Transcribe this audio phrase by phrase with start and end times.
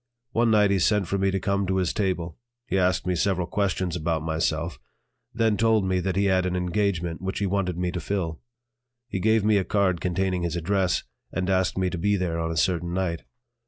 [0.31, 3.45] One night he sent for me to come to his table; he asked me several
[3.45, 4.79] questions about myself;
[5.31, 8.41] then told me that he had an engagement which he wanted me to fill.
[9.09, 12.49] He gave me a card containing his address and asked me to be there on
[12.49, 13.25] a certain night.